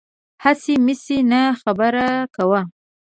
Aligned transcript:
هسې 0.43 0.73
مسې 0.85 1.17
نه، 1.31 1.41
خبره 1.61 2.05
کوه 2.35 2.61